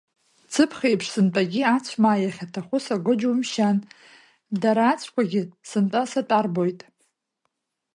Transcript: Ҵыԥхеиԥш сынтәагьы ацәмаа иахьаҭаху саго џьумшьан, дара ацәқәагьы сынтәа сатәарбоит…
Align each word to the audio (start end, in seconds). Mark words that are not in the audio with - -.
Ҵыԥхеиԥш 0.51 1.07
сынтәагьы 1.13 1.61
ацәмаа 1.75 2.21
иахьаҭаху 2.23 2.79
саго 2.85 3.13
џьумшьан, 3.19 3.77
дара 4.61 4.83
ацәқәагьы 4.91 5.41
сынтәа 5.69 6.01
сатәарбоит… 6.11 6.79